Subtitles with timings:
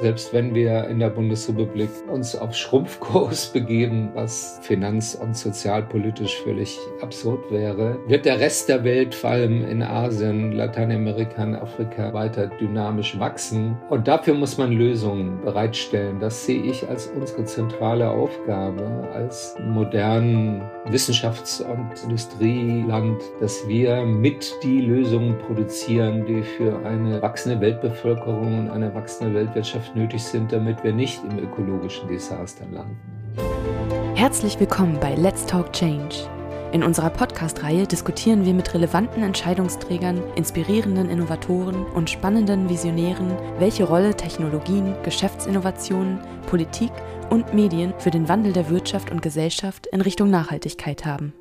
[0.00, 6.78] Selbst wenn wir in der Bundesrepublik uns auf Schrumpfkurs begeben, was finanz- und sozialpolitisch völlig
[7.02, 12.46] absurd wäre, wird der Rest der Welt, vor allem in Asien, Lateinamerika und Afrika, weiter
[12.46, 13.76] dynamisch wachsen.
[13.88, 16.20] Und dafür muss man Lösungen bereitstellen.
[16.20, 24.54] Das sehe ich als unsere zentrale Aufgabe als modernen Wissenschafts- und Industrieland, dass wir mit
[24.62, 30.82] die Lösungen produzieren, die für eine wachsende Weltbevölkerung und eine wachsende Weltwirtschaft Nötig sind, damit
[30.84, 32.96] wir nicht im ökologischen Desaster landen.
[34.14, 36.28] Herzlich willkommen bei Let's Talk Change.
[36.72, 44.14] In unserer Podcast-Reihe diskutieren wir mit relevanten Entscheidungsträgern, inspirierenden Innovatoren und spannenden Visionären, welche Rolle
[44.14, 46.92] Technologien, Geschäftsinnovationen, Politik
[47.30, 51.32] und Medien für den Wandel der Wirtschaft und Gesellschaft in Richtung Nachhaltigkeit haben.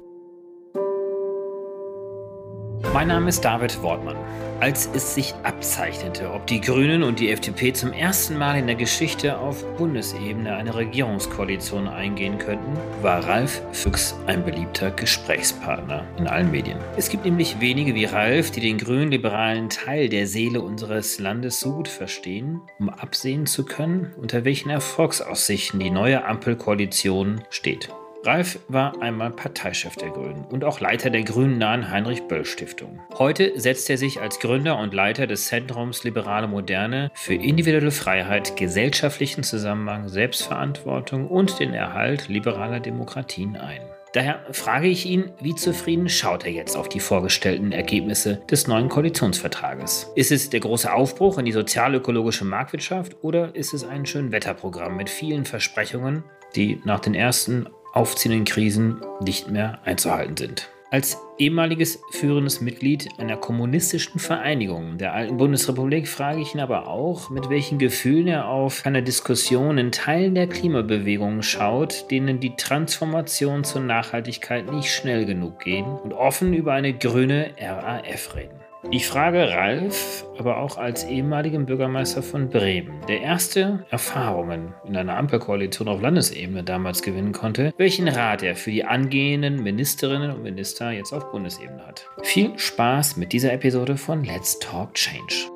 [2.93, 4.15] Mein Name ist David Wortmann.
[4.59, 8.75] Als es sich abzeichnete, ob die Grünen und die FDP zum ersten Mal in der
[8.75, 16.49] Geschichte auf Bundesebene eine Regierungskoalition eingehen könnten, war Ralf Füchs ein beliebter Gesprächspartner in allen
[16.49, 16.79] Medien.
[16.95, 21.73] Es gibt nämlich wenige wie Ralf, die den grün-liberalen Teil der Seele unseres Landes so
[21.73, 27.89] gut verstehen, um absehen zu können, unter welchen Erfolgsaussichten die neue Ampelkoalition steht.
[28.27, 32.99] Ralf war einmal Parteichef der Grünen und auch Leiter der grünnahen Heinrich-Böll-Stiftung.
[33.17, 38.57] Heute setzt er sich als Gründer und Leiter des Zentrums Liberale Moderne für individuelle Freiheit,
[38.57, 43.79] gesellschaftlichen Zusammenhang, Selbstverantwortung und den Erhalt liberaler Demokratien ein.
[44.11, 48.89] Daher frage ich ihn, wie zufrieden schaut er jetzt auf die vorgestellten Ergebnisse des neuen
[48.89, 50.11] Koalitionsvertrages?
[50.15, 55.09] Ist es der große Aufbruch in die sozial-ökologische Marktwirtschaft oder ist es ein Schönwetterprogramm mit
[55.09, 60.69] vielen Versprechungen, die nach den ersten aufziehenden Krisen nicht mehr einzuhalten sind.
[60.89, 67.29] Als ehemaliges führendes Mitglied einer kommunistischen Vereinigung der alten Bundesrepublik frage ich ihn aber auch,
[67.29, 73.65] mit welchen Gefühlen er auf eine Diskussion in Teilen der Klimabewegung schaut, denen die Transformation
[73.65, 78.66] zur Nachhaltigkeit nicht schnell genug gehen und offen über eine grüne RAF reden.
[78.91, 85.17] Ich frage Ralf, aber auch als ehemaligen Bürgermeister von Bremen, der erste Erfahrungen in einer
[85.17, 90.91] Ampelkoalition auf Landesebene damals gewinnen konnte, welchen Rat er für die angehenden Ministerinnen und Minister
[90.91, 92.07] jetzt auf Bundesebene hat.
[92.21, 95.49] Viel Spaß mit dieser Episode von Let's Talk Change.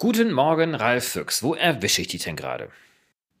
[0.00, 1.42] Guten Morgen, Ralf Füchs.
[1.42, 2.68] Wo erwische ich dich denn gerade?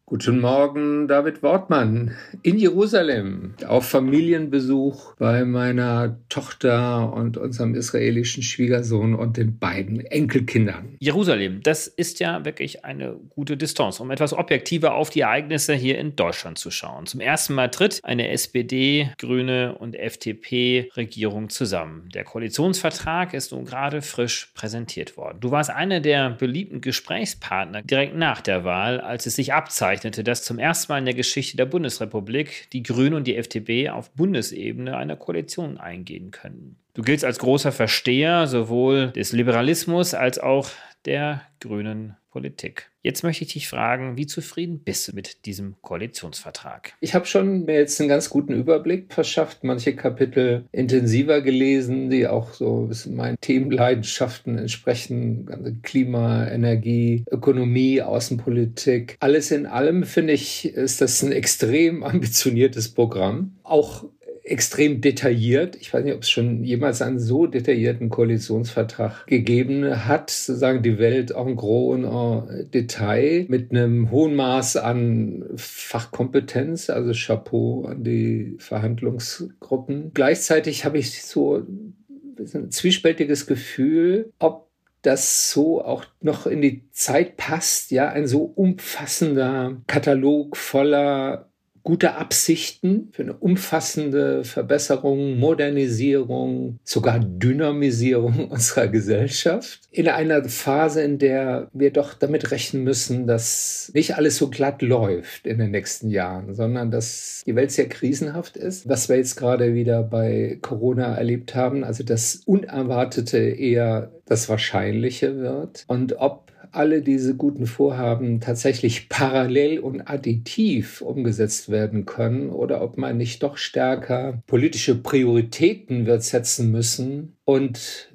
[0.08, 9.14] Guten Morgen, David Wortmann in Jerusalem auf Familienbesuch bei meiner Tochter und unserem israelischen Schwiegersohn
[9.14, 10.96] und den beiden Enkelkindern.
[10.98, 15.98] Jerusalem, das ist ja wirklich eine gute Distanz, um etwas objektiver auf die Ereignisse hier
[15.98, 17.04] in Deutschland zu schauen.
[17.04, 22.08] Zum ersten Mal tritt eine SPD, Grüne und FDP-Regierung zusammen.
[22.14, 25.40] Der Koalitionsvertrag ist nun gerade frisch präsentiert worden.
[25.40, 30.24] Du warst einer der beliebten Gesprächspartner direkt nach der Wahl, als es sich abzeichnet bezeichnete,
[30.24, 34.10] dass zum ersten Mal in der Geschichte der Bundesrepublik die Grünen und die FDP auf
[34.10, 36.76] Bundesebene einer Koalition eingehen können.
[36.94, 40.68] Du giltst als großer Versteher sowohl des Liberalismus als auch
[41.08, 42.90] der grünen Politik.
[43.02, 46.92] Jetzt möchte ich dich fragen, wie zufrieden bist du mit diesem Koalitionsvertrag?
[47.00, 52.28] Ich habe schon mir jetzt einen ganz guten Überblick verschafft, manche Kapitel intensiver gelesen, die
[52.28, 55.80] auch so meinen Themenleidenschaften entsprechen.
[55.82, 59.16] Klima, Energie, Ökonomie, Außenpolitik.
[59.20, 63.56] Alles in allem finde ich, ist das ein extrem ambitioniertes Programm.
[63.62, 64.04] Auch
[64.50, 65.76] extrem detailliert.
[65.80, 70.98] Ich weiß nicht, ob es schon jemals einen so detaillierten Koalitionsvertrag gegeben hat, sozusagen die
[70.98, 78.04] Welt en gros und en Detail mit einem hohen Maß an Fachkompetenz, also Chapeau an
[78.04, 80.12] die Verhandlungsgruppen.
[80.14, 84.68] Gleichzeitig habe ich so ein zwiespältiges Gefühl, ob
[85.02, 91.47] das so auch noch in die Zeit passt, ja, ein so umfassender Katalog voller
[91.82, 99.80] gute Absichten für eine umfassende Verbesserung, Modernisierung, sogar Dynamisierung unserer Gesellschaft.
[99.90, 104.82] In einer Phase, in der wir doch damit rechnen müssen, dass nicht alles so glatt
[104.82, 108.88] läuft in den nächsten Jahren, sondern dass die Welt sehr krisenhaft ist.
[108.88, 115.38] Was wir jetzt gerade wieder bei Corona erlebt haben, also das Unerwartete eher das Wahrscheinliche
[115.38, 115.84] wird.
[115.86, 122.98] Und ob alle diese guten Vorhaben tatsächlich parallel und additiv umgesetzt werden können oder ob
[122.98, 128.10] man nicht doch stärker politische Prioritäten wird setzen müssen und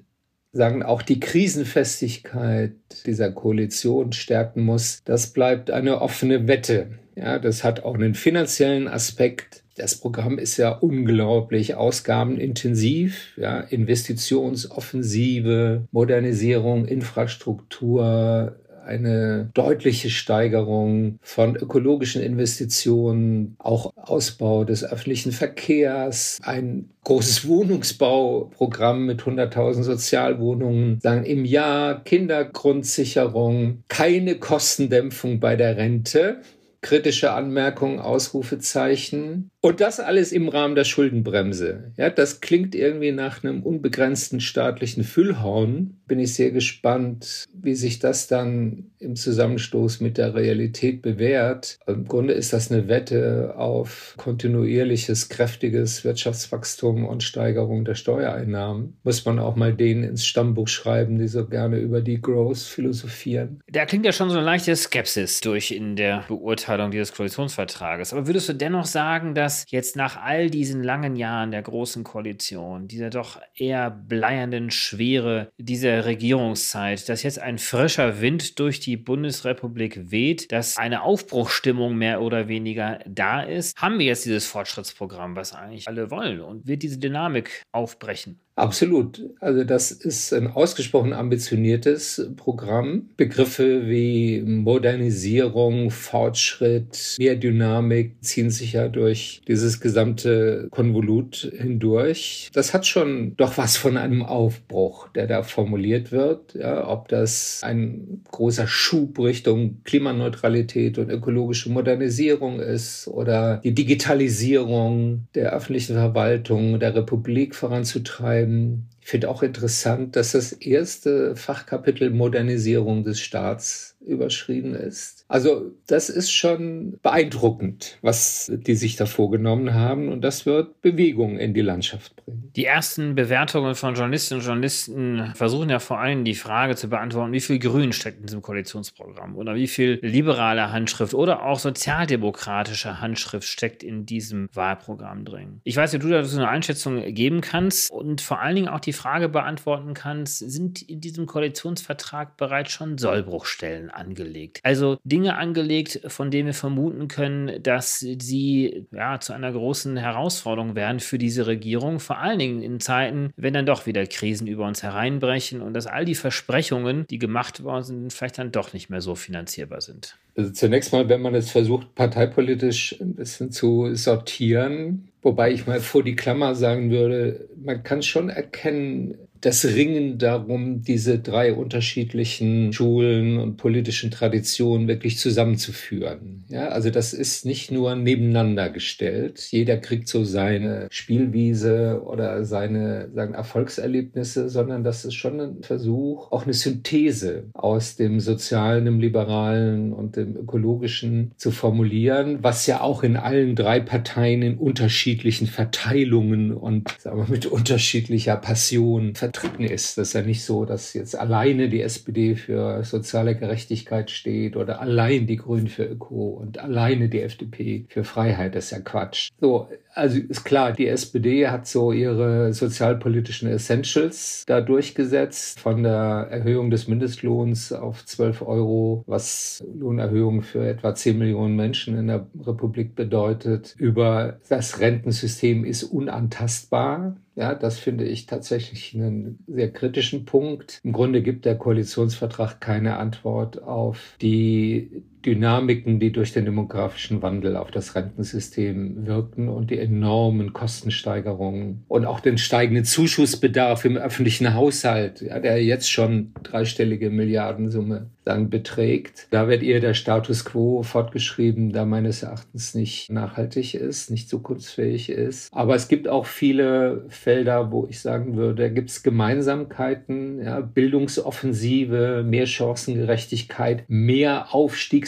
[0.54, 7.00] sagen auch die Krisenfestigkeit dieser Koalition stärken muss, das bleibt eine offene Wette.
[7.16, 9.63] Ja, das hat auch einen finanziellen Aspekt.
[9.76, 18.56] Das Programm ist ja unglaublich ausgabenintensiv, ja, Investitionsoffensive, Modernisierung, Infrastruktur,
[18.86, 29.22] eine deutliche Steigerung von ökologischen Investitionen, auch Ausbau des öffentlichen Verkehrs, ein großes Wohnungsbauprogramm mit
[29.22, 36.42] 100.000 Sozialwohnungen sagen im Jahr, Kindergrundsicherung, keine Kostendämpfung bei der Rente
[36.84, 39.50] kritische Anmerkungen, Ausrufezeichen.
[39.62, 41.94] Und das alles im Rahmen der Schuldenbremse.
[41.98, 46.02] Ja, das klingt irgendwie nach einem unbegrenzten staatlichen Füllhorn.
[46.06, 51.80] Bin ich sehr gespannt, wie sich das dann im Zusammenstoß mit der Realität bewährt.
[51.88, 58.98] Im Grunde ist das eine Wette auf kontinuierliches, kräftiges Wirtschaftswachstum und Steigerung der Steuereinnahmen.
[59.04, 63.62] Muss man auch mal denen ins Stammbuch schreiben, die so gerne über die Growth philosophieren.
[63.72, 68.12] Da klingt ja schon so eine leichte Skepsis durch in der Beurteilung dieses Koalitionsvertrages.
[68.12, 72.04] Aber würdest du dennoch sagen, dass dass jetzt nach all diesen langen Jahren der Großen
[72.04, 78.98] Koalition, dieser doch eher bleiernden Schwere dieser Regierungszeit, dass jetzt ein frischer Wind durch die
[78.98, 85.36] Bundesrepublik weht, dass eine Aufbruchstimmung mehr oder weniger da ist, haben wir jetzt dieses Fortschrittsprogramm,
[85.36, 88.40] was eigentlich alle wollen und wird diese Dynamik aufbrechen.
[88.56, 89.22] Absolut.
[89.40, 93.10] Also das ist ein ausgesprochen ambitioniertes Programm.
[93.18, 102.52] Begriffe wie Modernisierung, Fortschritt, mehr Dynamik ziehen sich ja durch dieses gesamte Konvolut hindurch.
[102.54, 106.54] Das hat schon doch was von einem Aufbruch, der da formuliert wird.
[106.54, 115.28] Ja, ob das ein großer Schub Richtung Klimaneutralität und ökologische Modernisierung ist oder die Digitalisierung
[115.34, 122.10] der öffentlichen Verwaltung der Republik voranzutreiben ähm, ich finde auch interessant, dass das erste Fachkapitel
[122.10, 125.26] Modernisierung des Staats überschrieben ist.
[125.28, 131.38] Also das ist schon beeindruckend, was die sich da vorgenommen haben und das wird Bewegung
[131.38, 132.52] in die Landschaft bringen.
[132.56, 137.34] Die ersten Bewertungen von Journalistinnen und Journalisten versuchen ja vor allem die Frage zu beantworten,
[137.34, 143.02] wie viel Grün steckt in diesem Koalitionsprogramm oder wie viel liberale Handschrift oder auch sozialdemokratische
[143.02, 145.62] Handschrift steckt in diesem Wahlprogramm drin.
[145.64, 148.94] Ich weiß, wie du dazu eine Einschätzung geben kannst und vor allen Dingen auch die
[148.94, 154.60] Frage beantworten kannst, sind in diesem Koalitionsvertrag bereits schon Sollbruchstellen angelegt.
[154.64, 160.76] Also Dinge angelegt, von denen wir vermuten können, dass sie ja zu einer großen Herausforderung
[160.76, 164.68] werden für diese Regierung, vor allen Dingen in Zeiten, wenn dann doch wieder Krisen über
[164.68, 168.90] uns hereinbrechen und dass all die Versprechungen, die gemacht worden sind, vielleicht dann doch nicht
[168.90, 170.18] mehr so finanzierbar sind.
[170.36, 175.80] Also zunächst mal, wenn man es versucht, parteipolitisch ein bisschen zu sortieren, wobei ich mal
[175.80, 182.72] vor die Klammer sagen würde, man kann schon erkennen, das Ringen darum, diese drei unterschiedlichen
[182.72, 186.46] Schulen und politischen Traditionen wirklich zusammenzuführen.
[186.48, 189.46] Ja, also das ist nicht nur nebeneinander gestellt.
[189.52, 196.32] Jeder kriegt so seine Spielwiese oder seine, seine Erfolgserlebnisse, sondern das ist schon ein Versuch,
[196.32, 202.80] auch eine Synthese aus dem Sozialen, dem Liberalen und dem Ökologischen zu formulieren, was ja
[202.80, 209.64] auch in allen drei Parteien in unterschiedlichen Verteilungen und sagen wir, mit unterschiedlicher Passion vertreten
[209.64, 209.98] ist.
[209.98, 214.80] Das ist ja nicht so, dass jetzt alleine die SPD für soziale Gerechtigkeit steht oder
[214.80, 218.56] allein die Grünen für Öko und alleine die FDP für Freiheit.
[218.56, 219.30] Das ist ja Quatsch.
[219.40, 226.28] So, also ist klar, die SPD hat so ihre sozialpolitischen Essentials da durchgesetzt, von der
[226.30, 232.28] Erhöhung des Mindestlohns auf 12 Euro, was Lohnerhöhung für etwa 10 Millionen Menschen in der
[232.46, 237.16] Republik bedeutet, über das Rentensystem ist unantastbar.
[237.36, 240.80] Ja, das finde ich tatsächlich einen sehr kritischen Punkt.
[240.84, 247.56] Im Grunde gibt der Koalitionsvertrag keine Antwort auf die Dynamiken, die durch den demografischen Wandel
[247.56, 254.54] auf das Rentensystem wirken und die enormen Kostensteigerungen und auch den steigenden Zuschussbedarf im öffentlichen
[254.54, 259.28] Haushalt, der jetzt schon dreistellige Milliardensumme dann beträgt.
[259.32, 265.10] Da wird eher der Status quo fortgeschrieben, da meines Erachtens nicht nachhaltig ist, nicht zukunftsfähig
[265.10, 265.54] ist.
[265.54, 272.24] Aber es gibt auch viele Felder, wo ich sagen würde, gibt es Gemeinsamkeiten, ja, Bildungsoffensive,
[272.26, 274.54] mehr Chancengerechtigkeit, mehr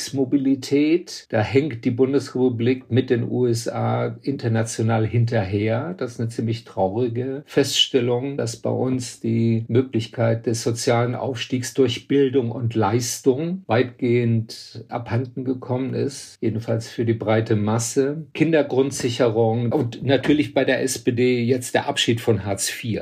[0.05, 1.25] Aufstiegsmobilität.
[1.29, 5.95] Da hängt die Bundesrepublik mit den USA international hinterher.
[5.97, 12.07] Das ist eine ziemlich traurige Feststellung, dass bei uns die Möglichkeit des sozialen Aufstiegs durch
[12.07, 18.25] Bildung und Leistung weitgehend abhanden gekommen ist, jedenfalls für die breite Masse.
[18.33, 23.01] Kindergrundsicherung und natürlich bei der SPD jetzt der Abschied von Hartz IV.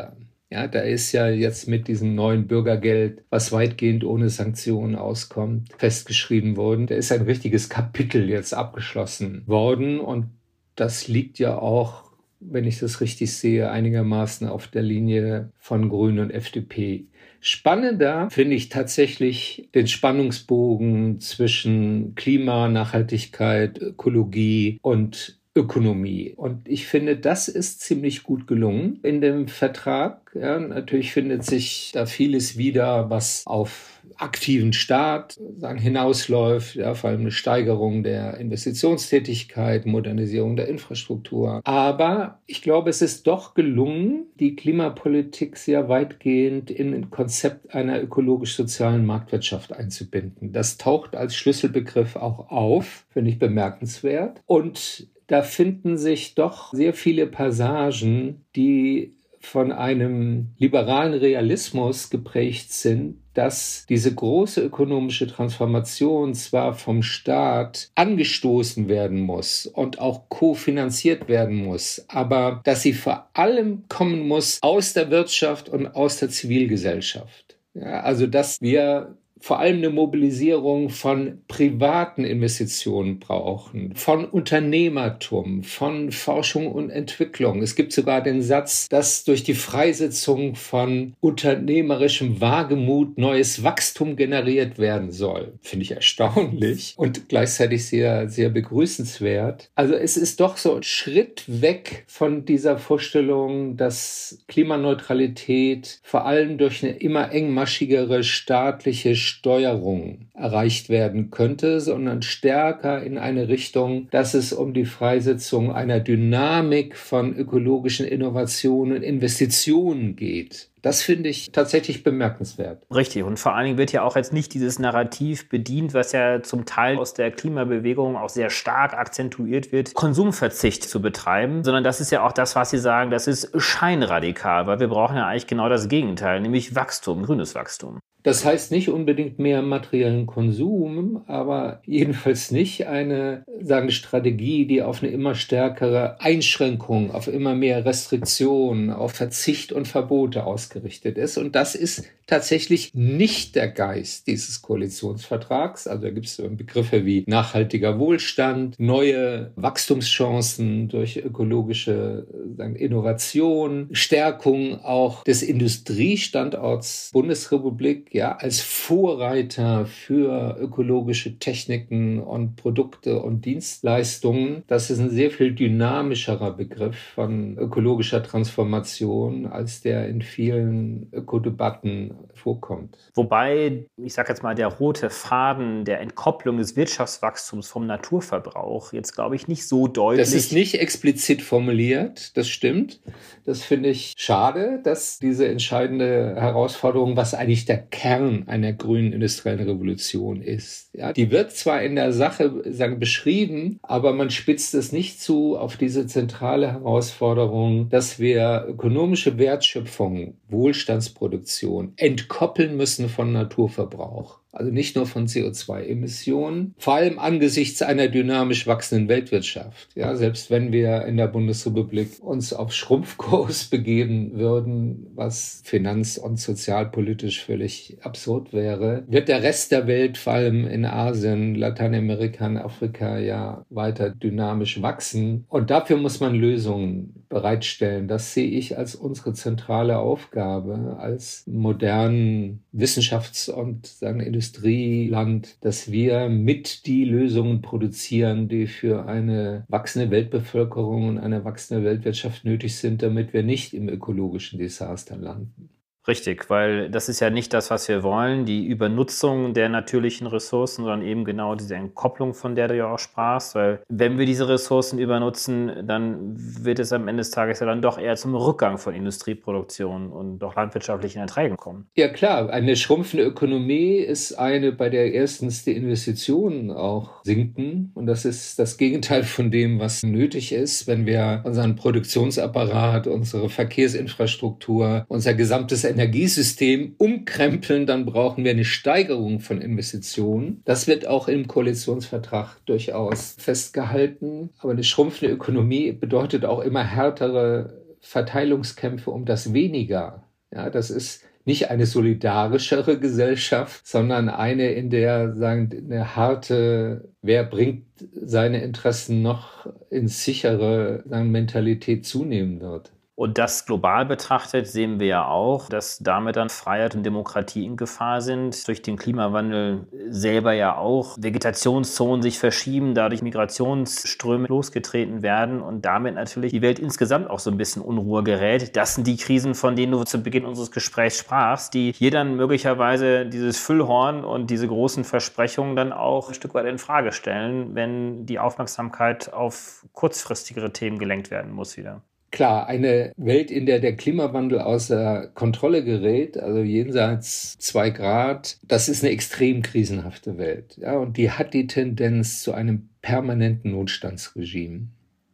[0.54, 6.58] Ja, da ist ja jetzt mit diesem neuen Bürgergeld, was weitgehend ohne Sanktionen auskommt, festgeschrieben
[6.58, 6.86] worden.
[6.86, 10.28] Da ist ein richtiges Kapitel jetzt abgeschlossen worden und
[10.76, 12.04] das liegt ja auch,
[12.40, 17.08] wenn ich das richtig sehe, einigermaßen auf der Linie von Grünen und FDP.
[17.40, 26.34] Spannender finde ich tatsächlich den Spannungsbogen zwischen Klima, Nachhaltigkeit, Ökologie und Ökonomie.
[26.36, 30.32] Und ich finde, das ist ziemlich gut gelungen in dem Vertrag.
[30.34, 37.12] Ja, natürlich findet sich da vieles wieder, was auf aktiven Staat sagen, hinausläuft, ja, vor
[37.12, 41.62] allem eine Steigerung der Investitionstätigkeit, Modernisierung der Infrastruktur.
[41.64, 48.02] Aber ich glaube, es ist doch gelungen, die Klimapolitik sehr weitgehend in ein Konzept einer
[48.02, 50.52] ökologisch-sozialen Marktwirtschaft einzubinden.
[50.52, 54.42] Das taucht als Schlüsselbegriff auch auf, finde ich bemerkenswert.
[54.46, 59.14] Und da finden sich doch sehr viele Passagen, die
[59.44, 68.88] von einem liberalen Realismus geprägt sind, dass diese große ökonomische Transformation zwar vom Staat angestoßen
[68.88, 74.94] werden muss und auch kofinanziert werden muss, aber dass sie vor allem kommen muss aus
[74.94, 77.58] der Wirtschaft und aus der Zivilgesellschaft.
[77.74, 86.14] Ja, also dass wir vor allem eine Mobilisierung von privaten Investitionen brauchen, von Unternehmertum, von
[86.14, 87.62] Forschung und Entwicklung.
[87.62, 94.80] Es gibt sogar den Satz, dass durch die Freisetzung von unternehmerischem Wagemut neues Wachstum generiert
[94.80, 95.60] werden soll.
[95.62, 99.72] Finde ich erstaunlich und gleichzeitig sehr, sehr begrüßenswert.
[99.76, 106.58] Also es ist doch so ein Schritt weg von dieser Vorstellung, dass Klimaneutralität vor allem
[106.58, 114.36] durch eine immer engmaschigere staatliche Steuerung erreicht werden könnte, sondern stärker in eine Richtung, dass
[114.36, 120.70] es um die Freisetzung einer Dynamik von ökologischen Innovationen, Investitionen geht.
[120.84, 122.84] Das finde ich tatsächlich bemerkenswert.
[122.94, 123.24] Richtig.
[123.24, 126.66] Und vor allen Dingen wird ja auch jetzt nicht dieses Narrativ bedient, was ja zum
[126.66, 132.12] Teil aus der Klimabewegung auch sehr stark akzentuiert wird, Konsumverzicht zu betreiben, sondern das ist
[132.12, 135.70] ja auch das, was Sie sagen, das ist scheinradikal, weil wir brauchen ja eigentlich genau
[135.70, 138.00] das Gegenteil, nämlich Wachstum, grünes Wachstum.
[138.24, 145.04] Das heißt nicht unbedingt mehr materiellen Konsum, aber jedenfalls nicht eine, sagen, Strategie, die auf
[145.04, 151.38] eine immer stärkere Einschränkung, auf immer mehr Restriktionen, auf Verzicht und Verbote ausgerichtet ist.
[151.38, 155.88] Und das ist tatsächlich nicht der Geist dieses Koalitionsvertrags.
[155.88, 162.28] Also da gibt es Begriffe wie nachhaltiger Wohlstand, neue Wachstumschancen durch ökologische
[162.76, 173.46] Innovation, Stärkung auch des Industriestandorts Bundesrepublik ja, als Vorreiter für ökologische Techniken und Produkte und
[173.46, 174.64] Dienstleistungen.
[174.68, 180.63] Das ist ein sehr viel dynamischerer Begriff von ökologischer Transformation, als der in vielen
[181.12, 182.98] Ökodebatten vorkommt.
[183.14, 189.14] Wobei, ich sage jetzt mal, der rote Faden der Entkopplung des Wirtschaftswachstums vom Naturverbrauch jetzt,
[189.14, 190.26] glaube ich, nicht so deutlich.
[190.26, 193.02] Das ist nicht explizit formuliert, das stimmt.
[193.46, 199.68] Das finde ich schade, dass diese entscheidende Herausforderung, was eigentlich der Kern einer grünen industriellen
[199.68, 200.90] Revolution ist.
[200.94, 205.58] Ja, die wird zwar in der Sache sagen, beschrieben, aber man spitzt es nicht zu
[205.58, 214.96] auf diese zentrale Herausforderung, dass wir ökonomische Wertschöpfung, Wohlstandsproduktion entkoppeln müssen von Naturverbrauch also nicht
[214.96, 219.90] nur von CO2-Emissionen, vor allem angesichts einer dynamisch wachsenden Weltwirtschaft.
[219.96, 226.40] Ja, selbst wenn wir in der Bundesrepublik uns auf Schrumpfkurs begeben würden, was finanz- und
[226.40, 232.58] sozialpolitisch völlig absurd wäre, wird der Rest der Welt, vor allem in Asien, Lateinamerika und
[232.58, 235.46] Afrika, ja weiter dynamisch wachsen.
[235.50, 238.08] Und dafür muss man Lösungen bereitstellen.
[238.08, 246.28] Das sehe ich als unsere zentrale Aufgabe, als modernen Wissenschafts- und sagen, Industrieland, dass wir
[246.28, 253.02] mit die Lösungen produzieren, die für eine wachsende Weltbevölkerung und eine wachsende Weltwirtschaft nötig sind,
[253.04, 255.70] damit wir nicht im ökologischen Desaster landen.
[256.08, 260.84] Richtig, weil das ist ja nicht das, was wir wollen, die Übernutzung der natürlichen Ressourcen,
[260.84, 263.56] sondern eben genau diese Entkopplung, von der du ja auch sprachst.
[263.56, 267.82] Weil wenn wir diese Ressourcen übernutzen, dann wird es am Ende des Tages ja dann
[267.82, 271.88] doch eher zum Rückgang von Industrieproduktion und doch landwirtschaftlichen Erträgen kommen.
[271.96, 277.92] Ja klar, eine schrumpfende Ökonomie ist eine, bei der erstens die Investitionen auch sinken.
[277.94, 283.48] Und das ist das Gegenteil von dem, was nötig ist, wenn wir unseren Produktionsapparat, unsere
[283.48, 290.62] Verkehrsinfrastruktur, unser gesamtes Energiesystem umkrempeln, dann brauchen wir eine Steigerung von Investitionen.
[290.66, 294.50] Das wird auch im Koalitionsvertrag durchaus festgehalten.
[294.60, 300.24] Aber eine schrumpfende Ökonomie bedeutet auch immer härtere Verteilungskämpfe um das Weniger.
[300.52, 307.44] Ja, das ist nicht eine solidarischere Gesellschaft, sondern eine, in der sagen eine harte, wer
[307.44, 312.92] bringt seine Interessen noch ins sichere sagen, Mentalität zunehmen wird.
[313.16, 317.78] Und das global betrachtet sehen wir ja auch, dass damit dann Freiheit und Demokratie in
[317.78, 318.68] Gefahr sind.
[318.68, 326.16] Durch den Klimawandel selber ja auch Vegetationszonen sich verschieben, dadurch Migrationsströme losgetreten werden und damit
[326.16, 328.76] natürlich die Welt insgesamt auch so ein bisschen Unruhe gerät.
[328.76, 332.36] Das sind die Krisen, von denen du zu Beginn unseres Gesprächs sprachst, die hier dann
[332.36, 337.76] möglicherweise dieses Füllhorn und diese großen Versprechungen dann auch ein Stück weit in Frage stellen,
[337.76, 342.02] wenn die Aufmerksamkeit auf kurzfristigere Themen gelenkt werden muss wieder.
[342.34, 348.90] Klar, eine Welt, in der der Klimawandel außer Kontrolle gerät, also jenseits zwei Grad, das
[348.90, 350.76] ist eine extrem krisenhafte Welt.
[350.82, 354.88] Ja, und die hat die Tendenz zu einem permanenten Notstandsregime.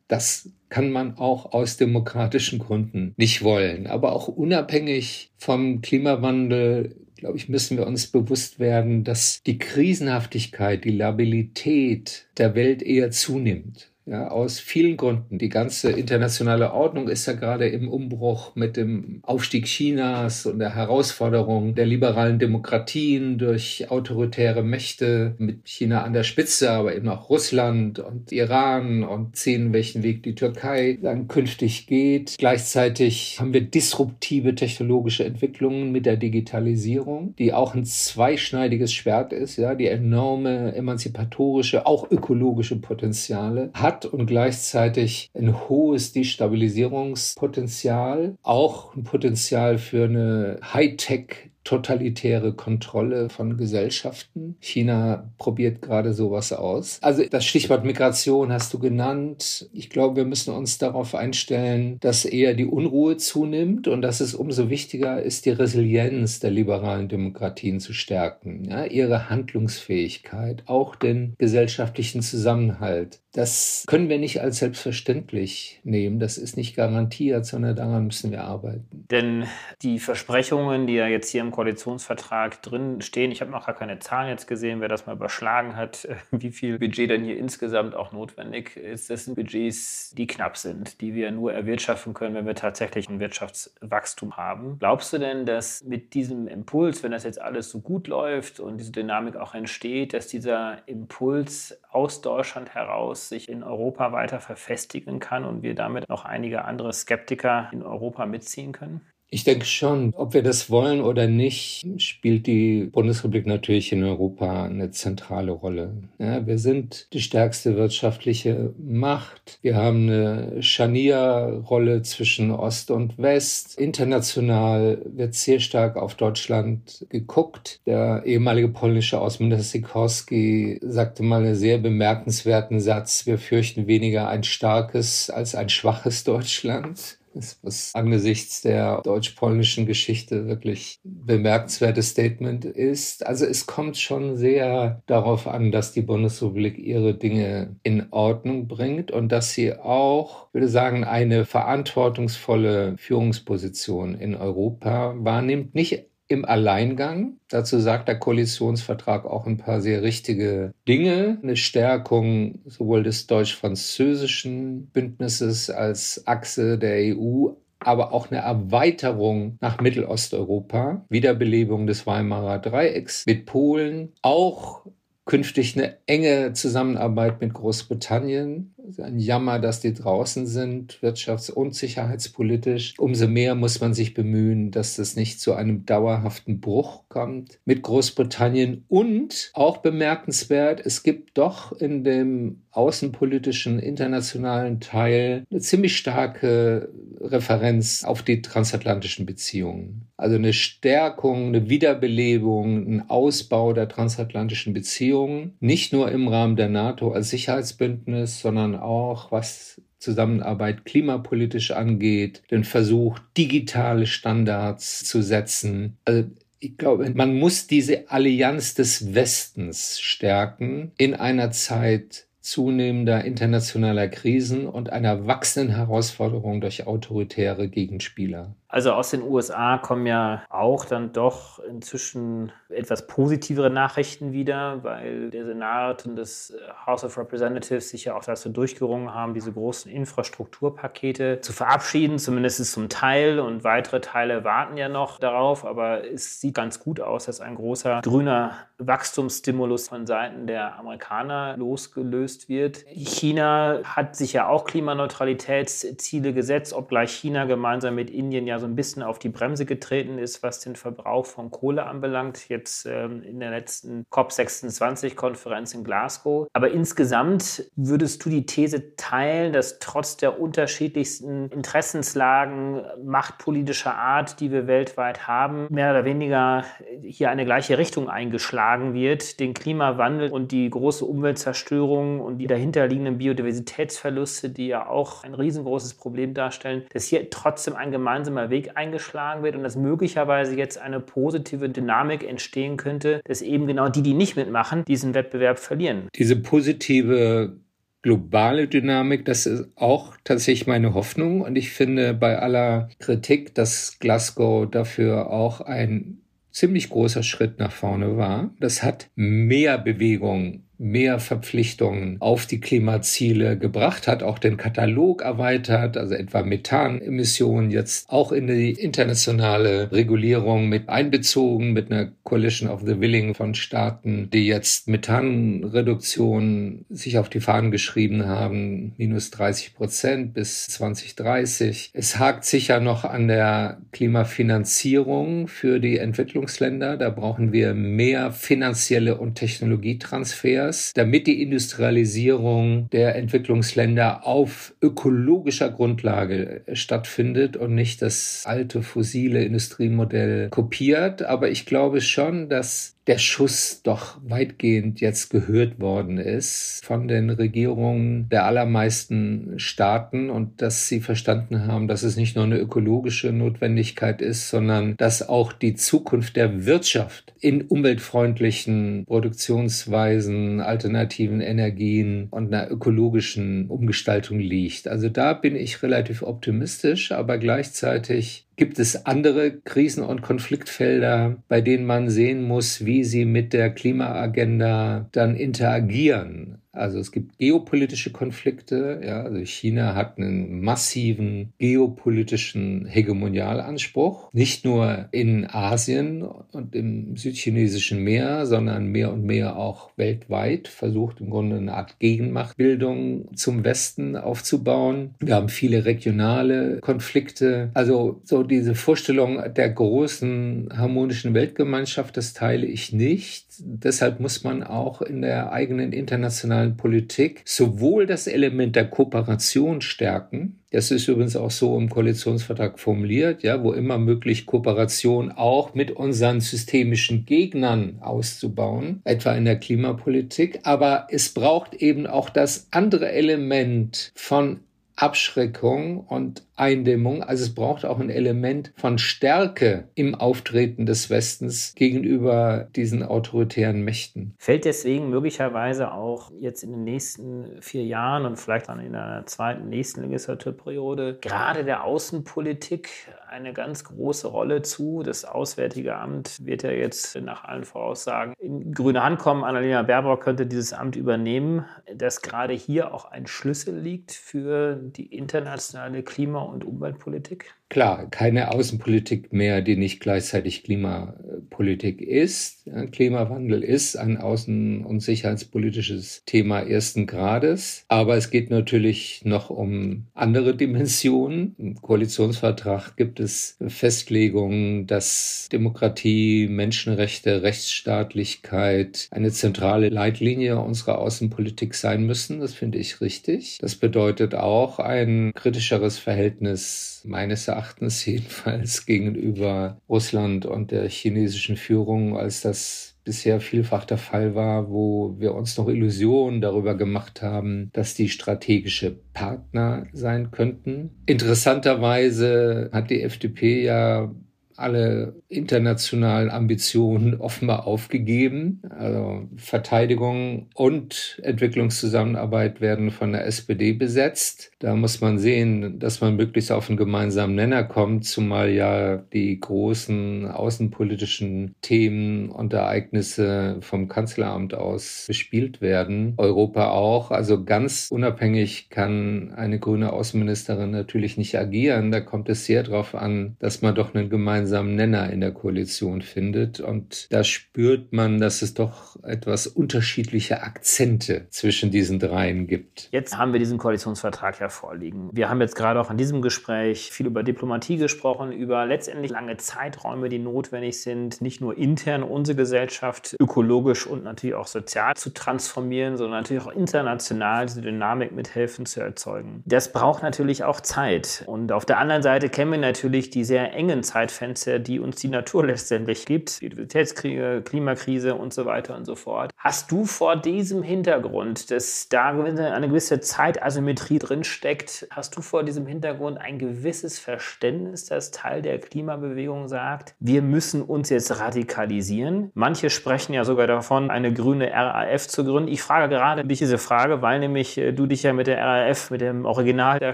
[0.10, 3.88] Das kann man auch aus demokratischen Gründen nicht wollen.
[3.88, 10.84] Aber auch unabhängig vom Klimawandel glaube ich, müssen wir uns bewusst werden, dass die Krisenhaftigkeit,
[10.84, 13.92] die Labilität der Welt eher zunimmt.
[14.10, 15.38] Ja, aus vielen Gründen.
[15.38, 20.74] Die ganze internationale Ordnung ist ja gerade im Umbruch mit dem Aufstieg Chinas und der
[20.74, 27.30] Herausforderung der liberalen Demokratien durch autoritäre Mächte mit China an der Spitze, aber eben auch
[27.30, 32.36] Russland und Iran und sehen, welchen Weg die Türkei dann künftig geht.
[32.40, 39.58] Gleichzeitig haben wir disruptive technologische Entwicklungen mit der Digitalisierung, die auch ein zweischneidiges Schwert ist,
[39.58, 48.96] ja, die enorme emanzipatorische, auch ökologische Potenziale hat hat und gleichzeitig ein hohes Destabilisierungspotenzial, auch
[48.96, 54.56] ein Potenzial für eine Hightech totalitäre Kontrolle von Gesellschaften.
[54.60, 56.98] China probiert gerade sowas aus.
[57.04, 59.70] Also das Stichwort Migration hast du genannt.
[59.72, 64.34] Ich glaube, wir müssen uns darauf einstellen, dass eher die Unruhe zunimmt und dass es
[64.34, 71.36] umso wichtiger ist, die Resilienz der liberalen Demokratien zu stärken, ja, ihre Handlungsfähigkeit, auch den
[71.38, 73.20] gesellschaftlichen Zusammenhalt.
[73.32, 76.20] Das können wir nicht als selbstverständlich nehmen.
[76.20, 79.06] Das ist nicht garantiert, sondern daran müssen wir arbeiten.
[79.12, 79.46] Denn
[79.82, 83.32] die Versprechungen, die ja jetzt hier im Koalitionsvertrag drin stehen.
[83.32, 86.80] Ich habe noch gar keine Zahlen jetzt gesehen, wer das mal überschlagen hat, wie viel
[86.80, 89.10] Budget denn hier insgesamt auch notwendig ist.
[89.10, 93.20] Das sind Budgets, die knapp sind, die wir nur erwirtschaften können, wenn wir tatsächlich ein
[93.20, 94.78] Wirtschaftswachstum haben.
[94.80, 98.78] Glaubst du denn, dass mit diesem Impuls, wenn das jetzt alles so gut läuft und
[98.78, 105.20] diese Dynamik auch entsteht, dass dieser Impuls aus Deutschland heraus sich in Europa weiter verfestigen
[105.20, 109.06] kann und wir damit noch einige andere Skeptiker in Europa mitziehen können?
[109.32, 114.64] Ich denke schon, ob wir das wollen oder nicht, spielt die Bundesrepublik natürlich in Europa
[114.64, 115.94] eine zentrale Rolle.
[116.18, 119.60] Ja, wir sind die stärkste wirtschaftliche Macht.
[119.62, 123.78] Wir haben eine Scharnierrolle zwischen Ost und West.
[123.78, 127.82] International wird sehr stark auf Deutschland geguckt.
[127.86, 133.28] Der ehemalige polnische Außenminister Sikorski sagte mal einen sehr bemerkenswerten Satz.
[133.28, 140.48] Wir fürchten weniger ein starkes als ein schwaches Deutschland ist, was angesichts der deutsch-polnischen Geschichte
[140.48, 143.26] wirklich bemerkenswertes Statement ist.
[143.26, 149.12] Also es kommt schon sehr darauf an, dass die Bundesrepublik ihre Dinge in Ordnung bringt
[149.12, 155.76] und dass sie auch, würde sagen, eine verantwortungsvolle Führungsposition in Europa wahrnimmt.
[155.76, 157.34] Nicht im Alleingang.
[157.50, 161.40] Dazu sagt der Koalitionsvertrag auch ein paar sehr richtige Dinge.
[161.44, 167.50] Eine Stärkung sowohl des deutsch-französischen Bündnisses als Achse der EU
[167.82, 174.86] aber auch eine Erweiterung nach Mittelosteuropa, Wiederbelebung des Weimarer Dreiecks mit Polen, auch
[175.30, 178.74] künftig eine enge Zusammenarbeit mit Großbritannien.
[178.98, 182.96] Ein Jammer, dass die draußen sind, wirtschafts- und sicherheitspolitisch.
[182.98, 187.84] Umso mehr muss man sich bemühen, dass das nicht zu einem dauerhaften Bruch kommt mit
[187.84, 188.86] Großbritannien.
[188.88, 198.04] Und auch bemerkenswert, es gibt doch in dem außenpolitischen internationalen Teil eine ziemlich starke Referenz
[198.04, 200.08] auf die transatlantischen Beziehungen.
[200.18, 206.70] Also eine Stärkung, eine Wiederbelebung, ein Ausbau der transatlantischen Beziehungen, nicht nur im Rahmen der
[206.70, 215.98] NATO als Sicherheitsbündnis, sondern auch was Zusammenarbeit klimapolitisch angeht, den Versuch, digitale Standards zu setzen.
[216.06, 216.24] Also
[216.60, 224.66] ich glaube, man muss diese Allianz des Westens stärken in einer Zeit zunehmender internationaler Krisen
[224.66, 228.56] und einer wachsenden Herausforderung durch autoritäre Gegenspieler.
[228.72, 235.32] Also aus den USA kommen ja auch dann doch inzwischen etwas positivere Nachrichten wieder, weil
[235.32, 236.54] der Senat und das
[236.86, 242.64] House of Representatives sich ja auch dazu durchgerungen haben, diese großen Infrastrukturpakete zu verabschieden, zumindest
[242.72, 243.40] zum Teil.
[243.40, 245.66] Und weitere Teile warten ja noch darauf.
[245.66, 251.58] Aber es sieht ganz gut aus, dass ein großer grüner Wachstumsstimulus von Seiten der Amerikaner
[251.58, 252.86] losgelöst wird.
[252.94, 258.76] China hat sich ja auch Klimaneutralitätsziele gesetzt, obgleich China gemeinsam mit Indien ja so ein
[258.76, 263.40] bisschen auf die Bremse getreten ist, was den Verbrauch von Kohle anbelangt, jetzt ähm, in
[263.40, 266.48] der letzten COP26-Konferenz in Glasgow.
[266.54, 274.52] Aber insgesamt würdest du die These teilen, dass trotz der unterschiedlichsten Interessenslagen machtpolitischer Art, die
[274.52, 276.64] wir weltweit haben, mehr oder weniger
[277.02, 283.18] hier eine gleiche Richtung eingeschlagen wird, den Klimawandel und die große Umweltzerstörung und die dahinterliegenden
[283.18, 289.44] Biodiversitätsverluste, die ja auch ein riesengroßes Problem darstellen, dass hier trotzdem ein gemeinsamer Weg eingeschlagen
[289.44, 294.14] wird und dass möglicherweise jetzt eine positive Dynamik entstehen könnte, dass eben genau die, die
[294.14, 296.08] nicht mitmachen, diesen Wettbewerb verlieren.
[296.16, 297.58] Diese positive
[298.02, 301.42] globale Dynamik, das ist auch tatsächlich meine Hoffnung.
[301.42, 307.72] Und ich finde bei aller Kritik, dass Glasgow dafür auch ein ziemlich großer Schritt nach
[307.72, 308.52] vorne war.
[308.60, 315.98] Das hat mehr Bewegung mehr Verpflichtungen auf die Klimaziele gebracht hat, auch den Katalog erweitert,
[315.98, 322.82] also etwa Methanemissionen jetzt auch in die internationale Regulierung mit einbezogen, mit einer Coalition of
[322.86, 329.76] the Willing von Staaten, die jetzt Methanreduktion sich auf die Fahnen geschrieben haben, minus 30
[329.76, 331.92] Prozent bis 2030.
[331.94, 336.96] Es hakt sicher noch an der Klimafinanzierung für die Entwicklungsländer.
[336.96, 345.70] Da brauchen wir mehr finanzielle und Technologietransfer Verkehrs, damit die Industrialisierung der Entwicklungsländer auf ökologischer
[345.70, 351.24] Grundlage stattfindet und nicht das alte fossile Industriemodell kopiert.
[351.24, 357.32] Aber ich glaube schon, dass der Schuss doch weitgehend jetzt gehört worden ist von den
[357.32, 363.32] Regierungen der allermeisten Staaten und dass sie verstanden haben, dass es nicht nur eine ökologische
[363.34, 372.54] Notwendigkeit ist, sondern dass auch die Zukunft der Wirtschaft in umweltfreundlichen Produktionsweisen, alternativen Energien und
[372.54, 374.88] einer ökologischen Umgestaltung liegt.
[374.88, 381.62] Also da bin ich relativ optimistisch, aber gleichzeitig Gibt es andere Krisen- und Konfliktfelder, bei
[381.62, 386.58] denen man sehen muss, wie sie mit der Klimaagenda dann interagieren?
[386.80, 389.02] Also es gibt geopolitische Konflikte.
[389.06, 398.04] Ja, also China hat einen massiven geopolitischen Hegemonialanspruch, nicht nur in Asien und im südchinesischen
[398.04, 400.68] Meer, sondern mehr und mehr auch weltweit.
[400.68, 405.16] Versucht im Grunde eine Art Gegenmachtbildung zum Westen aufzubauen.
[405.20, 407.72] Wir haben viele regionale Konflikte.
[407.74, 413.48] Also so diese Vorstellung der großen harmonischen Weltgemeinschaft, das teile ich nicht.
[413.60, 420.60] Deshalb muss man auch in der eigenen internationalen Politik sowohl das Element der Kooperation stärken,
[420.72, 425.92] das ist übrigens auch so im Koalitionsvertrag formuliert, ja, wo immer möglich Kooperation auch mit
[425.92, 430.60] unseren systemischen Gegnern auszubauen, etwa in der Klimapolitik.
[430.64, 434.60] Aber es braucht eben auch das andere Element von
[434.96, 437.24] Abschreckung und Eindämmung.
[437.24, 443.82] Also es braucht auch ein Element von Stärke im Auftreten des Westens gegenüber diesen autoritären
[443.84, 444.36] Mächten.
[444.38, 449.24] Fällt deswegen möglicherweise auch jetzt in den nächsten vier Jahren und vielleicht dann in der
[449.26, 452.90] zweiten nächsten Legislaturperiode gerade der Außenpolitik
[453.30, 455.04] eine ganz große Rolle zu.
[455.04, 459.44] Das Auswärtige Amt wird ja jetzt nach allen Voraussagen in grüne Hand kommen.
[459.44, 465.06] Annalena Baerbock könnte dieses Amt übernehmen, dass gerade hier auch ein Schlüssel liegt für die
[465.16, 467.54] internationale Klima- und Umweltpolitik?
[467.70, 472.59] Klar, keine Außenpolitik mehr, die nicht gleichzeitig Klimapolitik ist.
[472.92, 477.84] Klimawandel ist ein außen- und sicherheitspolitisches Thema ersten Grades.
[477.88, 481.56] Aber es geht natürlich noch um andere Dimensionen.
[481.58, 492.06] Im Koalitionsvertrag gibt es Festlegungen, dass Demokratie, Menschenrechte, Rechtsstaatlichkeit eine zentrale Leitlinie unserer Außenpolitik sein
[492.06, 492.40] müssen.
[492.40, 493.58] Das finde ich richtig.
[493.62, 501.58] Das bedeutet auch ein kritischeres Verhältnis meines Erachtens Erachtens jedenfalls gegenüber Russland und der chinesischen
[501.58, 502.59] Führung, als das
[503.04, 508.10] bisher vielfach der Fall war, wo wir uns noch Illusionen darüber gemacht haben, dass die
[508.10, 510.92] strategische Partner sein könnten.
[511.06, 514.14] Interessanterweise hat die FDP ja
[514.60, 518.62] alle internationalen Ambitionen offenbar aufgegeben.
[518.70, 524.52] Also Verteidigung und Entwicklungszusammenarbeit werden von der SPD besetzt.
[524.60, 529.40] Da muss man sehen, dass man möglichst auf einen gemeinsamen Nenner kommt, zumal ja die
[529.40, 536.14] großen außenpolitischen Themen und Ereignisse vom Kanzleramt aus bespielt werden.
[536.18, 537.12] Europa auch.
[537.12, 541.92] Also ganz unabhängig kann eine grüne Außenministerin natürlich nicht agieren.
[541.92, 546.02] Da kommt es sehr darauf an, dass man doch einen gemeinsamen Nenner in der Koalition
[546.02, 546.60] findet.
[546.60, 552.90] Und da spürt man, dass es doch etwas unterschiedliche Akzente zwischen diesen dreien gibt.
[552.92, 555.10] Jetzt haben wir diesen Koalitionsvertrag ja vorliegen.
[555.14, 559.38] Wir haben jetzt gerade auch in diesem Gespräch viel über Diplomatie gesprochen, über letztendlich lange
[559.38, 565.12] Zeiträume, die notwendig sind, nicht nur intern unsere Gesellschaft ökologisch und natürlich auch sozial zu
[565.14, 569.44] transformieren, sondern natürlich auch international diese Dynamik mithelfen zu erzeugen.
[569.46, 571.24] Das braucht natürlich auch Zeit.
[571.26, 575.08] Und auf der anderen Seite kennen wir natürlich die sehr engen Zeitfenster, die uns die
[575.08, 579.32] Natur letztendlich gibt, Biodiversitätskriege, Klimakrise und so weiter und so fort.
[579.38, 585.66] Hast du vor diesem Hintergrund, dass da eine gewisse Zeitasymmetrie drinsteckt, hast du vor diesem
[585.66, 592.32] Hintergrund ein gewisses Verständnis, dass Teil der Klimabewegung sagt, wir müssen uns jetzt radikalisieren?
[592.34, 595.50] Manche sprechen ja sogar davon, eine grüne RAF zu gründen.
[595.50, 598.92] Ich frage gerade dich diese Frage, weil nämlich äh, du dich ja mit der RAF,
[598.92, 599.94] mit dem Original der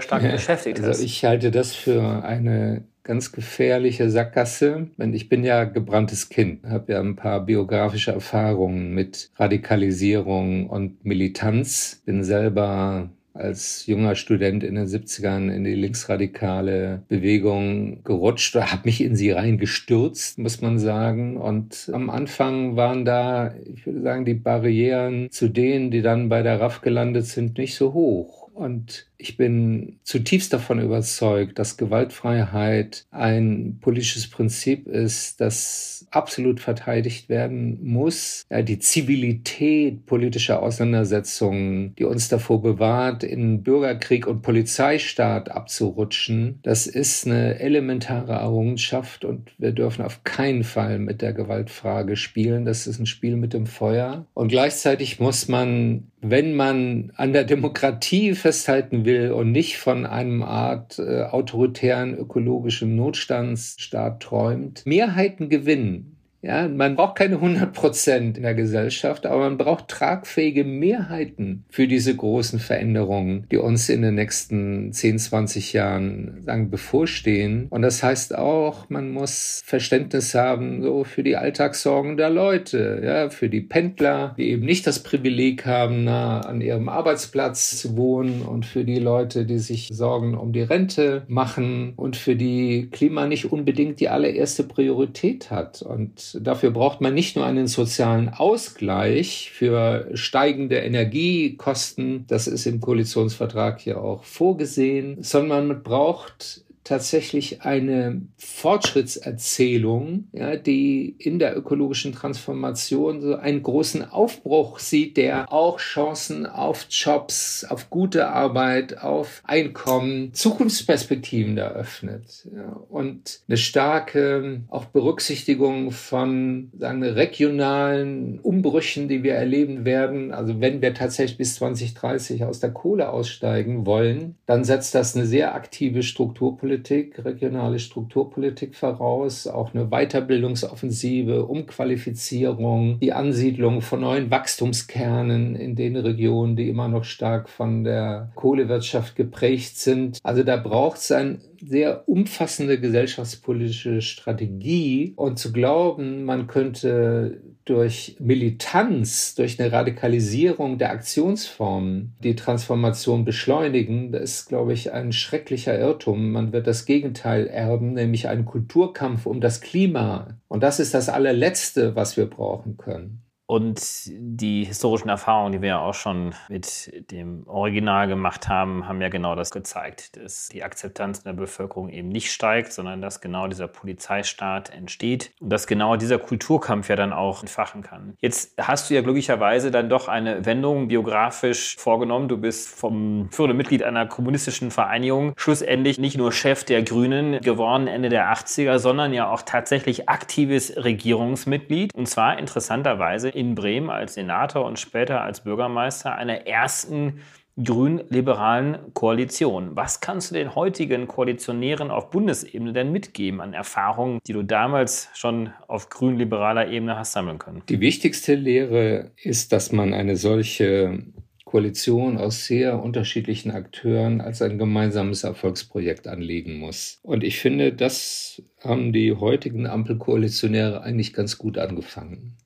[0.00, 1.00] stark ja, beschäftigt also hast.
[1.00, 4.88] Ich halte das für eine ganz gefährliche Sackgasse.
[5.12, 12.02] Ich bin ja gebranntes Kind, habe ja ein paar biografische Erfahrungen mit Radikalisierung und Militanz,
[12.04, 19.00] bin selber als junger Student in den 70ern in die linksradikale Bewegung gerutscht, habe mich
[19.00, 21.36] in sie reingestürzt, muss man sagen.
[21.36, 26.42] Und am Anfang waren da, ich würde sagen, die Barrieren zu denen, die dann bei
[26.42, 28.48] der RAF gelandet sind, nicht so hoch.
[28.54, 37.28] Und ich bin zutiefst davon überzeugt, dass Gewaltfreiheit ein politisches Prinzip ist, das absolut verteidigt
[37.28, 38.44] werden muss.
[38.50, 46.86] Ja, die Zivilität politischer Auseinandersetzungen, die uns davor bewahrt, in Bürgerkrieg und Polizeistaat abzurutschen, das
[46.86, 52.64] ist eine elementare Errungenschaft und wir dürfen auf keinen Fall mit der Gewaltfrage spielen.
[52.64, 54.26] Das ist ein Spiel mit dem Feuer.
[54.34, 60.42] Und gleichzeitig muss man, wenn man an der Demokratie festhalten will und nicht von einem
[60.42, 66.15] Art äh, autoritären ökologischen Notstandsstaat träumt, Mehrheiten gewinnen.
[66.46, 71.88] Ja, man braucht keine 100 Prozent in der Gesellschaft, aber man braucht tragfähige Mehrheiten für
[71.88, 77.66] diese großen Veränderungen, die uns in den nächsten 10, 20 Jahren sagen, bevorstehen.
[77.70, 83.28] Und das heißt auch, man muss Verständnis haben so für die Alltagssorgen der Leute, ja,
[83.28, 88.42] für die Pendler, die eben nicht das Privileg haben, nah an ihrem Arbeitsplatz zu wohnen
[88.42, 93.26] und für die Leute, die sich Sorgen um die Rente machen und für die Klima
[93.26, 95.82] nicht unbedingt die allererste Priorität hat.
[95.82, 102.80] Und dafür braucht man nicht nur einen sozialen Ausgleich für steigende Energiekosten, das ist im
[102.80, 112.12] Koalitionsvertrag hier auch vorgesehen, sondern man braucht tatsächlich eine Fortschrittserzählung, ja, die in der ökologischen
[112.12, 119.42] Transformation so einen großen Aufbruch sieht, der auch Chancen auf Jobs, auf gute Arbeit, auf
[119.44, 122.46] Einkommen, Zukunftsperspektiven eröffnet.
[122.54, 130.32] Ja, und eine starke auch Berücksichtigung von sagen regionalen Umbrüchen, die wir erleben werden.
[130.32, 135.26] Also wenn wir tatsächlich bis 2030 aus der Kohle aussteigen wollen, dann setzt das eine
[135.26, 144.30] sehr aktive Strukturpolitik Politik, regionale Strukturpolitik voraus, auch eine Weiterbildungsoffensive, Umqualifizierung, die Ansiedlung von neuen
[144.30, 150.18] Wachstumskernen in den Regionen, die immer noch stark von der Kohlewirtschaft geprägt sind.
[150.22, 158.16] Also da braucht es ein sehr umfassende gesellschaftspolitische Strategie und zu glauben, man könnte durch
[158.20, 165.78] Militanz, durch eine Radikalisierung der Aktionsformen die Transformation beschleunigen, das ist, glaube ich, ein schrecklicher
[165.78, 166.30] Irrtum.
[166.30, 170.38] Man wird das Gegenteil erben, nämlich einen Kulturkampf um das Klima.
[170.46, 173.25] Und das ist das allerletzte, was wir brauchen können.
[173.46, 179.00] Und die historischen Erfahrungen, die wir ja auch schon mit dem Original gemacht haben, haben
[179.00, 183.20] ja genau das gezeigt, dass die Akzeptanz in der Bevölkerung eben nicht steigt, sondern dass
[183.20, 188.16] genau dieser Polizeistaat entsteht und dass genau dieser Kulturkampf ja dann auch entfachen kann.
[188.18, 192.28] Jetzt hast du ja glücklicherweise dann doch eine Wendung biografisch vorgenommen.
[192.28, 197.86] Du bist vom führenden Mitglied einer kommunistischen Vereinigung schlussendlich nicht nur Chef der Grünen geworden
[197.86, 204.14] Ende der 80er, sondern ja auch tatsächlich aktives Regierungsmitglied und zwar interessanterweise in Bremen als
[204.14, 207.20] Senator und später als Bürgermeister einer ersten
[207.62, 209.76] grün-liberalen Koalition.
[209.76, 215.08] Was kannst du den heutigen Koalitionären auf Bundesebene denn mitgeben an Erfahrungen, die du damals
[215.14, 217.62] schon auf grün-liberaler Ebene hast sammeln können?
[217.68, 220.98] Die wichtigste Lehre ist, dass man eine solche
[221.46, 226.98] Koalition aus sehr unterschiedlichen Akteuren als ein gemeinsames Erfolgsprojekt anlegen muss.
[227.02, 232.36] Und ich finde, das haben die heutigen Ampelkoalitionäre eigentlich ganz gut angefangen.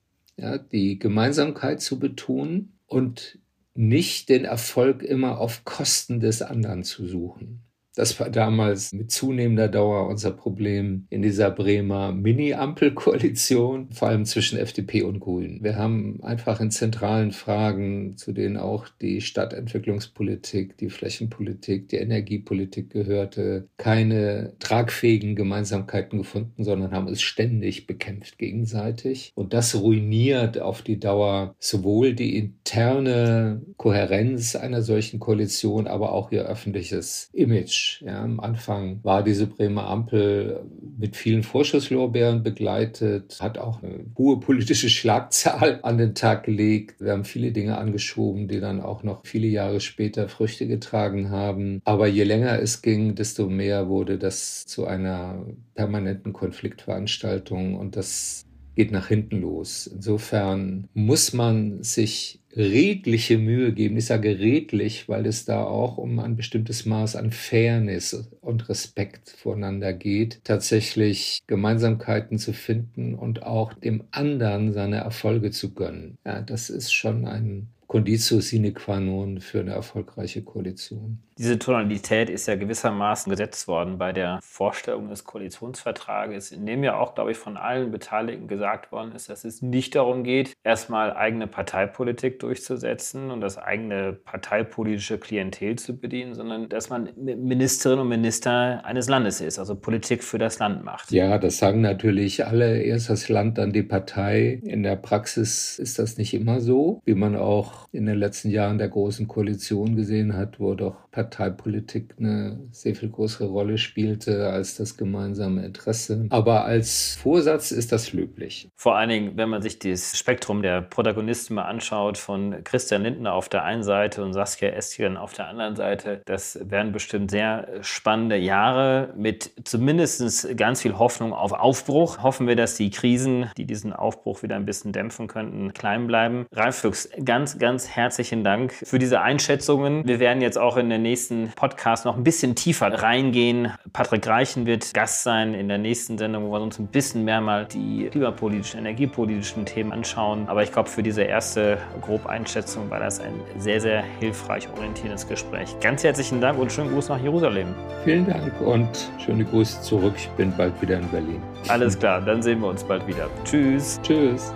[0.41, 3.37] Ja, die Gemeinsamkeit zu betonen und
[3.75, 7.61] nicht den Erfolg immer auf Kosten des anderen zu suchen.
[7.93, 14.57] Das war damals mit zunehmender Dauer unser Problem in dieser Bremer Mini-Ampel-Koalition, vor allem zwischen
[14.57, 15.61] FDP und Grünen.
[15.61, 22.91] Wir haben einfach in zentralen Fragen, zu denen auch die Stadtentwicklungspolitik, die Flächenpolitik, die Energiepolitik
[22.91, 29.31] gehörte, keine tragfähigen Gemeinsamkeiten gefunden, sondern haben es ständig bekämpft gegenseitig.
[29.35, 36.31] Und das ruiniert auf die Dauer sowohl die interne Kohärenz einer solchen Koalition, aber auch
[36.31, 37.80] ihr öffentliches Image.
[38.05, 40.63] Ja, am Anfang war diese Bremer Ampel
[40.97, 47.01] mit vielen Vorschusslorbeeren begleitet, hat auch eine hohe politische Schlagzahl an den Tag gelegt.
[47.01, 51.81] Wir haben viele Dinge angeschoben, die dann auch noch viele Jahre später Früchte getragen haben.
[51.85, 58.45] Aber je länger es ging, desto mehr wurde das zu einer permanenten Konfliktveranstaltung und das
[58.75, 59.87] geht nach hinten los.
[59.87, 63.97] Insofern muss man sich redliche Mühe geben.
[63.97, 69.29] Ich sage redlich, weil es da auch um ein bestimmtes Maß an Fairness und Respekt
[69.29, 76.17] voneinander geht, tatsächlich Gemeinsamkeiten zu finden und auch dem anderen seine Erfolge zu gönnen.
[76.25, 81.19] Ja, das ist schon ein Conditio sine qua non für eine erfolgreiche Koalition.
[81.41, 86.99] Diese Tonalität ist ja gewissermaßen gesetzt worden bei der Vorstellung des Koalitionsvertrages, in dem ja
[86.99, 91.13] auch, glaube ich, von allen Beteiligten gesagt worden ist, dass es nicht darum geht, erstmal
[91.13, 98.09] eigene Parteipolitik durchzusetzen und das eigene parteipolitische Klientel zu bedienen, sondern dass man Ministerin und
[98.09, 101.11] Minister eines Landes ist, also Politik für das Land macht.
[101.11, 104.59] Ja, das sagen natürlich alle, erst das Land, dann die Partei.
[104.63, 108.77] In der Praxis ist das nicht immer so, wie man auch in den letzten Jahren
[108.77, 114.77] der Großen Koalition gesehen hat, wo doch Parteipolitik eine sehr viel größere Rolle spielte als
[114.77, 116.27] das gemeinsame Interesse.
[116.29, 118.69] Aber als Vorsatz ist das löblich.
[118.75, 123.33] Vor allen Dingen, wenn man sich das Spektrum der Protagonisten mal anschaut, von Christian Lindner
[123.33, 127.67] auf der einen Seite und Saskia Estjen auf der anderen Seite, das werden bestimmt sehr
[127.81, 132.23] spannende Jahre mit zumindest ganz viel Hoffnung auf Aufbruch.
[132.23, 136.45] Hoffen wir, dass die Krisen, die diesen Aufbruch wieder ein bisschen dämpfen könnten, klein bleiben.
[136.53, 140.07] Ralf Füchs, ganz, ganz herzlichen Dank für diese Einschätzungen.
[140.07, 143.71] Wir werden jetzt auch in den nächsten Podcast noch ein bisschen tiefer reingehen.
[143.91, 147.41] Patrick Reichen wird Gast sein in der nächsten Sendung, wo wir uns ein bisschen mehr
[147.41, 150.47] mal die klimapolitischen, energiepolitischen Themen anschauen.
[150.47, 155.75] Aber ich glaube, für diese erste Grobeinschätzung war das ein sehr, sehr hilfreich orientierendes Gespräch.
[155.81, 157.73] Ganz herzlichen Dank und schönen Gruß nach Jerusalem.
[158.03, 160.13] Vielen Dank und schöne Grüße zurück.
[160.17, 161.41] Ich bin bald wieder in Berlin.
[161.67, 163.27] Alles klar, dann sehen wir uns bald wieder.
[163.43, 163.99] Tschüss.
[164.03, 164.53] Tschüss.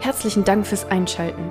[0.00, 1.50] Herzlichen Dank fürs Einschalten.